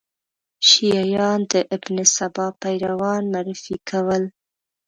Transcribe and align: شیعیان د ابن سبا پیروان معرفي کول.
شیعیان 0.67 1.39
د 1.51 1.53
ابن 1.75 1.95
سبا 2.15 2.45
پیروان 2.61 3.23
معرفي 3.33 3.75
کول. 3.89 4.23